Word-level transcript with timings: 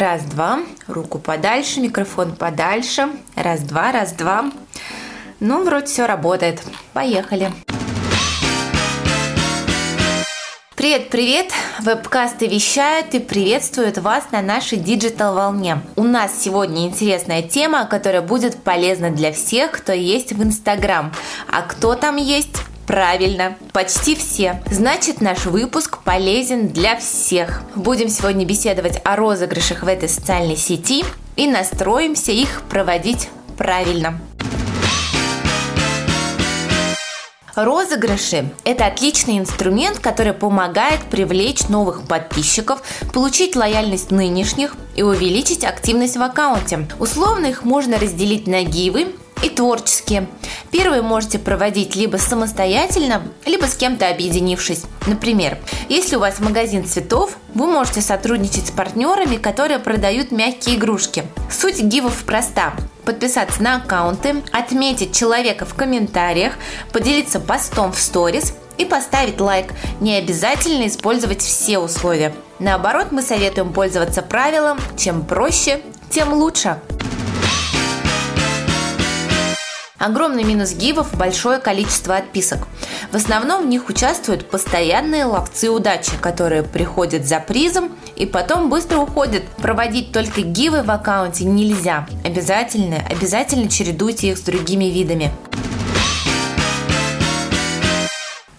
Раз-два. 0.00 0.60
Руку 0.88 1.18
подальше, 1.18 1.78
микрофон 1.78 2.34
подальше. 2.34 3.10
Раз-два, 3.36 3.92
раз-два. 3.92 4.50
Ну, 5.40 5.62
вроде 5.62 5.84
все 5.84 6.06
работает. 6.06 6.62
Поехали. 6.94 7.52
Привет-привет! 10.74 11.52
Вебкасты 11.80 12.46
вещают 12.46 13.14
и 13.14 13.18
приветствуют 13.18 13.98
вас 13.98 14.30
на 14.32 14.40
нашей 14.40 14.78
digital 14.78 15.34
волне. 15.34 15.82
У 15.96 16.04
нас 16.04 16.32
сегодня 16.40 16.86
интересная 16.86 17.42
тема, 17.42 17.84
которая 17.84 18.22
будет 18.22 18.56
полезна 18.62 19.10
для 19.10 19.32
всех, 19.32 19.72
кто 19.72 19.92
есть 19.92 20.32
в 20.32 20.42
Инстаграм. 20.42 21.12
А 21.52 21.60
кто 21.60 21.94
там 21.94 22.16
есть? 22.16 22.62
Правильно, 22.90 23.56
почти 23.72 24.16
все. 24.16 24.60
Значит, 24.68 25.20
наш 25.20 25.46
выпуск 25.46 25.98
полезен 26.02 26.66
для 26.66 26.96
всех. 26.96 27.62
Будем 27.76 28.08
сегодня 28.08 28.44
беседовать 28.44 29.00
о 29.04 29.14
розыгрышах 29.14 29.84
в 29.84 29.86
этой 29.86 30.08
социальной 30.08 30.56
сети 30.56 31.04
и 31.36 31.46
настроимся 31.46 32.32
их 32.32 32.62
проводить 32.68 33.28
правильно. 33.56 34.20
Розыгрыши– 37.54 38.48
это 38.64 38.86
отличный 38.86 39.38
инструмент, 39.38 40.00
который 40.00 40.32
помогает 40.32 41.00
привлечь 41.02 41.68
новых 41.68 42.02
подписчиков, 42.08 42.82
получить 43.12 43.54
лояльность 43.54 44.10
нынешних 44.10 44.74
и 44.96 45.02
увеличить 45.02 45.62
активность 45.62 46.16
в 46.16 46.22
аккаунте. 46.22 46.88
Условно 46.98 47.46
их 47.46 47.62
можно 47.62 48.00
разделить 48.00 48.48
на 48.48 48.64
гивы 48.64 49.14
и 49.42 49.48
творческие. 49.48 50.28
Первые 50.70 51.02
можете 51.02 51.38
проводить 51.38 51.96
либо 51.96 52.16
самостоятельно, 52.16 53.22
либо 53.46 53.66
с 53.66 53.74
кем-то 53.74 54.08
объединившись. 54.08 54.82
Например, 55.06 55.58
если 55.88 56.16
у 56.16 56.20
вас 56.20 56.40
магазин 56.40 56.84
цветов, 56.84 57.36
вы 57.54 57.66
можете 57.66 58.00
сотрудничать 58.00 58.68
с 58.68 58.70
партнерами, 58.70 59.36
которые 59.36 59.78
продают 59.78 60.30
мягкие 60.30 60.76
игрушки. 60.76 61.24
Суть 61.50 61.80
гивов 61.80 62.24
проста. 62.24 62.74
Подписаться 63.04 63.62
на 63.62 63.76
аккаунты, 63.76 64.42
отметить 64.52 65.16
человека 65.16 65.64
в 65.64 65.74
комментариях, 65.74 66.52
поделиться 66.92 67.40
постом 67.40 67.92
в 67.92 67.98
сторис 67.98 68.54
и 68.78 68.84
поставить 68.84 69.40
лайк. 69.40 69.72
Не 70.00 70.16
обязательно 70.16 70.86
использовать 70.86 71.40
все 71.40 71.78
условия. 71.78 72.32
Наоборот, 72.58 73.08
мы 73.10 73.22
советуем 73.22 73.72
пользоваться 73.72 74.22
правилом 74.22 74.78
«чем 74.96 75.24
проще, 75.24 75.80
тем 76.10 76.32
лучше». 76.34 76.78
Огромный 80.00 80.44
минус 80.44 80.72
гивов– 80.72 81.08
большое 81.12 81.58
количество 81.58 82.16
отписок. 82.16 82.66
В 83.12 83.16
основном 83.16 83.64
в 83.64 83.66
них 83.66 83.90
участвуют 83.90 84.48
постоянные 84.48 85.26
ловцы 85.26 85.68
удачи, 85.68 86.12
которые 86.22 86.62
приходят 86.62 87.26
за 87.26 87.38
призом 87.38 87.92
и 88.16 88.24
потом 88.24 88.70
быстро 88.70 88.96
уходят. 88.96 89.42
Проводить 89.58 90.10
только 90.10 90.40
гивы 90.40 90.82
в 90.84 90.90
аккаунте 90.90 91.44
нельзя. 91.44 92.08
Обязательно, 92.24 92.96
обязательно 93.10 93.68
чередуйте 93.68 94.30
их 94.30 94.38
с 94.38 94.40
другими 94.40 94.86
видами. 94.86 95.30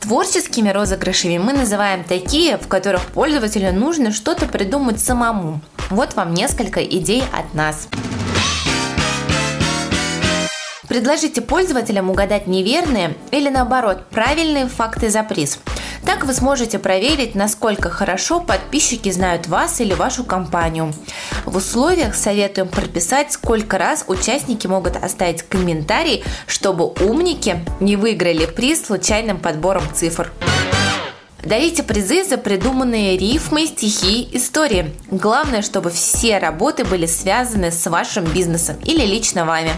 Творческими 0.00 0.70
розыгрышами 0.70 1.36
мы 1.36 1.52
называем 1.52 2.02
такие, 2.02 2.56
в 2.56 2.66
которых 2.66 3.02
пользователю 3.02 3.74
нужно 3.74 4.10
что-то 4.10 4.46
придумать 4.46 5.00
самому. 5.00 5.60
Вот 5.90 6.14
вам 6.14 6.32
несколько 6.32 6.82
идей 6.82 7.24
от 7.30 7.52
нас. 7.52 7.88
Предложите 10.96 11.42
пользователям 11.42 12.08
угадать 12.08 12.46
неверные 12.46 13.16
или 13.30 13.50
наоборот 13.50 14.06
правильные 14.08 14.66
факты 14.66 15.10
за 15.10 15.24
приз. 15.24 15.58
Так 16.06 16.24
вы 16.24 16.32
сможете 16.32 16.78
проверить, 16.78 17.34
насколько 17.34 17.90
хорошо 17.90 18.40
подписчики 18.40 19.10
знают 19.10 19.46
вас 19.46 19.78
или 19.82 19.92
вашу 19.92 20.24
компанию. 20.24 20.94
В 21.44 21.58
условиях 21.58 22.14
советуем 22.14 22.68
прописать, 22.68 23.30
сколько 23.30 23.76
раз 23.76 24.06
участники 24.06 24.66
могут 24.66 24.96
оставить 24.96 25.42
комментарий, 25.42 26.24
чтобы 26.46 26.86
умники 26.86 27.62
не 27.78 27.96
выиграли 27.96 28.46
приз 28.46 28.86
случайным 28.86 29.38
подбором 29.38 29.82
цифр. 29.92 30.32
Дарите 31.44 31.82
призы 31.82 32.24
за 32.24 32.38
придуманные 32.38 33.18
рифмы, 33.18 33.66
стихи, 33.66 34.30
истории. 34.32 34.94
Главное, 35.10 35.60
чтобы 35.60 35.90
все 35.90 36.38
работы 36.38 36.86
были 36.86 37.04
связаны 37.04 37.70
с 37.70 37.86
вашим 37.86 38.24
бизнесом 38.24 38.76
или 38.82 39.04
лично 39.04 39.44
вами. 39.44 39.72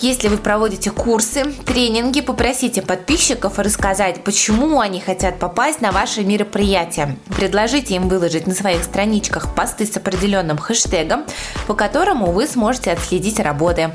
Если 0.00 0.28
вы 0.28 0.38
проводите 0.38 0.90
курсы, 0.90 1.44
тренинги, 1.64 2.20
попросите 2.20 2.82
подписчиков 2.82 3.58
рассказать, 3.58 4.24
почему 4.24 4.80
они 4.80 5.00
хотят 5.00 5.38
попасть 5.38 5.80
на 5.80 5.92
ваше 5.92 6.24
мероприятие. 6.24 7.16
Предложите 7.36 7.94
им 7.94 8.08
выложить 8.08 8.46
на 8.46 8.54
своих 8.54 8.82
страничках 8.82 9.54
посты 9.54 9.86
с 9.86 9.96
определенным 9.96 10.58
хэштегом, 10.58 11.24
по 11.66 11.74
которому 11.74 12.32
вы 12.32 12.46
сможете 12.48 12.90
отследить 12.90 13.38
работы. 13.38 13.92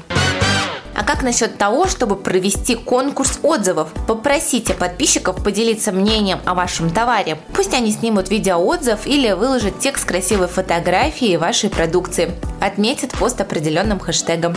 А 0.95 1.03
как 1.03 1.21
насчет 1.21 1.57
того, 1.57 1.87
чтобы 1.87 2.15
провести 2.15 2.75
конкурс 2.75 3.39
отзывов? 3.41 3.89
Попросите 4.07 4.73
подписчиков 4.73 5.43
поделиться 5.43 5.91
мнением 5.91 6.39
о 6.45 6.53
вашем 6.53 6.89
товаре. 6.89 7.37
Пусть 7.53 7.73
они 7.73 7.91
снимут 7.91 8.29
видеоотзыв 8.29 9.05
или 9.05 9.31
выложат 9.31 9.79
текст 9.79 10.05
красивой 10.05 10.47
фотографии 10.47 11.35
вашей 11.35 11.69
продукции. 11.69 12.31
Отметят 12.59 13.11
пост 13.11 13.39
определенным 13.39 13.99
хэштегом. 13.99 14.55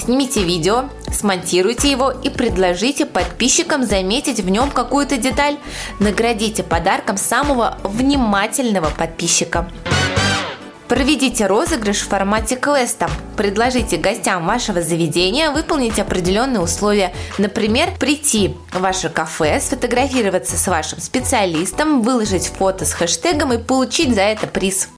Снимите 0.00 0.42
видео, 0.42 0.84
смонтируйте 1.12 1.90
его 1.90 2.10
и 2.10 2.30
предложите 2.30 3.04
подписчикам 3.04 3.84
заметить 3.84 4.40
в 4.40 4.48
нем 4.48 4.70
какую-то 4.70 5.18
деталь. 5.18 5.58
Наградите 5.98 6.62
подарком 6.62 7.18
самого 7.18 7.76
внимательного 7.84 8.88
подписчика. 8.88 9.70
Проведите 10.88 11.46
розыгрыш 11.46 11.98
в 11.98 12.08
формате 12.08 12.56
квеста. 12.56 13.10
Предложите 13.36 13.98
гостям 13.98 14.46
вашего 14.46 14.80
заведения 14.80 15.50
выполнить 15.50 15.98
определенные 15.98 16.62
условия. 16.62 17.12
Например, 17.36 17.90
прийти 18.00 18.56
в 18.72 18.80
ваше 18.80 19.10
кафе, 19.10 19.60
сфотографироваться 19.60 20.56
с 20.56 20.66
вашим 20.66 20.98
специалистом, 20.98 22.00
выложить 22.00 22.46
фото 22.46 22.86
с 22.86 22.94
хэштегом 22.94 23.52
и 23.52 23.58
получить 23.58 24.14
за 24.14 24.22
это 24.22 24.46
приз. 24.46 24.88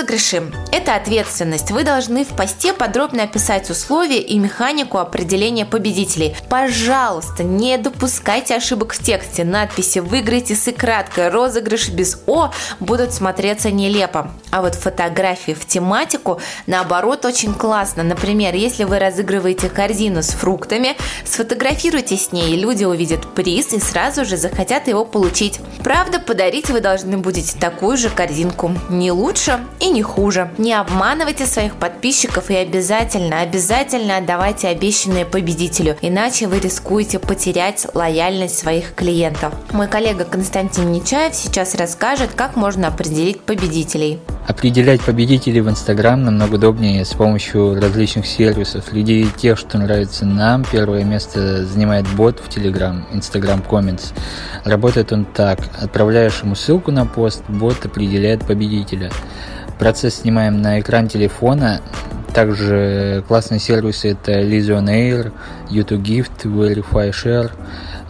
Розыгрыши– 0.00 0.42
это 0.72 0.94
ответственность. 0.94 1.70
Вы 1.70 1.84
должны 1.84 2.24
в 2.24 2.28
посте 2.28 2.72
подробно 2.72 3.24
описать 3.24 3.68
условия 3.68 4.22
и 4.22 4.38
механику 4.38 4.96
определения 4.96 5.66
победителей. 5.66 6.34
Пожалуйста, 6.48 7.42
не 7.42 7.76
допускайте 7.76 8.54
ошибок 8.54 8.94
в 8.94 9.02
тексте. 9.02 9.44
Надписи 9.44 9.98
«Выиграйте 9.98 10.54
с 10.54 10.68
и 10.68 10.72
краткой», 10.72 11.28
«Розыгрыш 11.28 11.90
без 11.90 12.18
О» 12.26 12.50
будут 12.78 13.12
смотреться 13.12 13.70
нелепо. 13.70 14.32
А 14.50 14.62
вот 14.62 14.74
фотографии 14.74 15.52
в 15.52 15.66
тематику, 15.66 16.40
наоборот, 16.66 17.26
очень 17.26 17.52
классно. 17.52 18.02
Например, 18.02 18.54
если 18.54 18.84
вы 18.84 18.98
разыгрываете 18.98 19.68
корзину 19.68 20.22
с 20.22 20.30
фруктами, 20.30 20.96
сфотографируйте 21.26 22.16
с 22.16 22.32
ней, 22.32 22.56
люди 22.56 22.84
увидят 22.84 23.34
приз 23.34 23.74
и 23.74 23.80
сразу 23.80 24.24
же 24.24 24.38
захотят 24.38 24.88
его 24.88 25.04
получить. 25.04 25.60
Правда, 25.84 26.20
подарить 26.20 26.70
вы 26.70 26.80
должны 26.80 27.18
будете 27.18 27.58
такую 27.58 27.98
же 27.98 28.08
корзинку. 28.08 28.74
Не 28.88 29.12
лучше, 29.12 29.60
и 29.78 29.89
не 29.90 30.02
хуже. 30.02 30.50
Не 30.58 30.74
обманывайте 30.74 31.46
своих 31.46 31.76
подписчиков 31.76 32.50
и 32.50 32.54
обязательно, 32.54 33.40
обязательно 33.40 34.16
отдавайте 34.16 34.68
обещанные 34.68 35.24
победителю, 35.24 35.96
иначе 36.00 36.46
вы 36.46 36.60
рискуете 36.60 37.18
потерять 37.18 37.86
лояльность 37.94 38.58
своих 38.58 38.94
клиентов. 38.94 39.52
Мой 39.72 39.88
коллега 39.88 40.24
Константин 40.24 40.92
Нечаев 40.92 41.34
сейчас 41.34 41.74
расскажет, 41.74 42.30
как 42.34 42.56
можно 42.56 42.88
определить 42.88 43.40
победителей. 43.40 44.18
Определять 44.46 45.00
победителей 45.02 45.60
в 45.60 45.68
Инстаграм 45.68 46.24
намного 46.24 46.56
удобнее 46.56 47.04
с 47.04 47.10
помощью 47.10 47.80
различных 47.80 48.26
сервисов. 48.26 48.84
Среди 48.90 49.28
тех, 49.36 49.58
что 49.58 49.78
нравится 49.78 50.26
нам, 50.26 50.64
первое 50.64 51.04
место 51.04 51.64
занимает 51.64 52.06
бот 52.16 52.40
в 52.40 52.48
Telegram, 52.48 53.02
Instagram 53.12 53.62
Comments. 53.68 54.12
Работает 54.64 55.12
он 55.12 55.24
так. 55.24 55.60
Отправляешь 55.80 56.42
ему 56.42 56.54
ссылку 56.54 56.90
на 56.90 57.06
пост, 57.06 57.44
бот 57.48 57.84
определяет 57.84 58.44
победителя. 58.44 59.10
Процесс 59.80 60.16
снимаем 60.16 60.60
на 60.60 60.78
экран 60.78 61.08
телефона. 61.08 61.80
Также 62.34 63.24
классные 63.26 63.60
сервисы 63.60 64.10
это 64.10 64.32
Lesion 64.32 64.84
Air, 64.84 65.32
YouTube 65.70 66.02
Gift, 66.02 66.44
Verify 66.44 67.10
Share. 67.12 67.50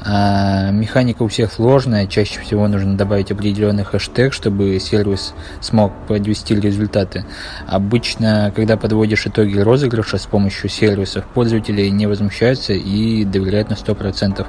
А 0.03 0.73
механика 0.73 1.23
у 1.23 1.29
всех 1.29 1.53
сложная, 1.53 2.09
чаще 2.09 2.41
всего 2.41 2.67
нужно 2.67 2.97
добавить 2.97 3.31
определенный 3.31 3.85
хэштег, 3.85 4.33
чтобы 4.33 4.81
сервис 4.81 5.33
смог 5.61 5.93
подвести 6.09 6.57
результаты. 6.57 7.25
Обычно, 7.69 8.53
когда 8.57 8.77
подводишь 8.77 9.29
итоги 9.29 9.57
розыгрыша 9.59 10.19
с 10.19 10.27
помощью 10.27 10.71
сервисов, 10.71 11.25
пользователи 11.35 11.87
не 11.89 12.09
возмущаются 12.09 12.73
и 12.73 13.25
доверяют 13.25 13.71
на 13.71 13.75
100%. 13.75 14.45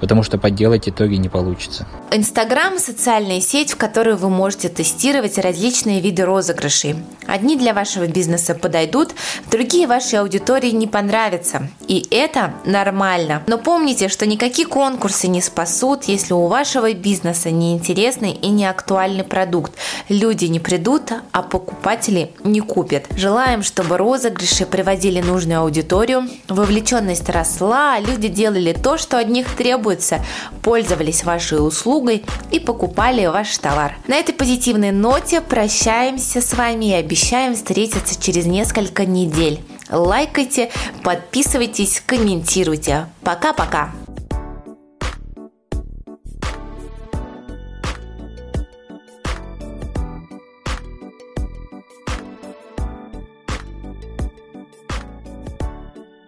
Потому 0.00 0.22
что 0.22 0.38
подделать 0.38 0.88
итоги 0.88 1.16
не 1.16 1.28
получится. 1.28 1.86
Инстаграм– 2.10 2.78
социальная 2.78 3.40
сеть, 3.40 3.72
в 3.72 3.76
которой 3.76 4.16
вы 4.16 4.30
можете 4.30 4.68
тестировать 4.68 5.38
различные 5.38 6.00
виды 6.00 6.24
розыгрышей. 6.24 6.96
Одни 7.26 7.56
для 7.56 7.74
вашего 7.74 8.06
бизнеса 8.06 8.54
подойдут, 8.54 9.10
другие 9.50 9.86
вашей 9.86 10.18
аудитории 10.18 10.70
не 10.70 10.86
понравятся. 10.86 11.68
И 11.86 12.06
это 12.10 12.54
нормально. 12.64 13.42
Но 13.46 13.58
помните, 13.58 14.08
что 14.08 14.26
никакие 14.26 14.66
конкурсы 14.66 15.28
не 15.28 15.40
спасут, 15.40 16.04
если 16.04 16.32
у 16.32 16.46
вашего 16.46 16.92
бизнеса 16.92 17.50
неинтересный 17.50 18.32
и 18.32 18.48
не 18.48 18.66
актуальный 18.66 19.24
продукт. 19.24 19.72
Люди 20.08 20.46
не 20.46 20.58
придут, 20.58 21.12
а 21.32 21.42
покупатели 21.42 22.30
не 22.42 22.60
купят. 22.60 23.06
Желаем, 23.16 23.62
чтобы 23.62 23.96
розыгрыши 23.96 24.66
приводили 24.66 25.20
нужную 25.20 25.60
аудиторию, 25.60 26.28
вовлеченность 26.48 27.28
росла, 27.28 27.98
люди 28.00 28.28
делали 28.28 28.72
то, 28.72 28.98
что 28.98 29.18
от 29.18 29.28
них 29.28 29.54
требуется, 29.90 30.24
пользовались 30.62 31.24
вашей 31.24 31.64
услугой 31.66 32.24
и 32.50 32.60
покупали 32.60 33.26
ваш 33.26 33.56
товар. 33.58 33.96
На 34.06 34.16
этой 34.16 34.32
позитивной 34.32 34.92
ноте 34.92 35.40
прощаемся 35.40 36.40
с 36.40 36.54
вами 36.54 36.86
и 36.86 36.94
обещаем 36.94 37.54
встретиться 37.54 38.20
через 38.20 38.46
несколько 38.46 39.04
недель. 39.04 39.60
Лайкайте, 39.90 40.70
подписывайтесь, 41.02 42.02
комментируйте. 42.06 43.06
Пока-пока! 43.24 43.90